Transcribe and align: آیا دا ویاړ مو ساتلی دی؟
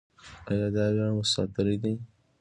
آیا 0.51 0.67
دا 0.75 0.85
ویاړ 0.93 1.09
مو 1.15 1.23
ساتلی 1.33 1.77
دی؟ 1.81 1.93